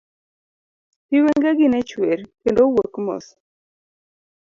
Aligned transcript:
Pi 1.07 1.17
wenge 1.23 1.51
gi 1.57 1.67
ne 1.69 1.79
chwer, 1.89 2.19
kendo 2.41 2.63
wuok 2.73 2.93
mos. 3.05 3.25